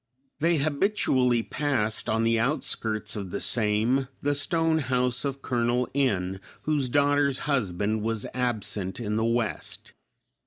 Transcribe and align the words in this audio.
They 0.39 0.57
habitually 0.57 1.43
passed, 1.43 2.09
on 2.09 2.23
the 2.23 2.39
outskirts 2.39 3.15
of 3.15 3.29
the 3.29 3.39
same, 3.39 4.07
the 4.19 4.33
stone 4.33 4.79
house 4.79 5.25
of 5.25 5.43
Col. 5.43 5.87
N, 5.93 6.41
whose 6.63 6.89
daughter's 6.89 7.37
husband 7.45 8.01
was 8.01 8.25
absent 8.33 8.99
in 8.99 9.15
the 9.15 9.23
West. 9.23 9.93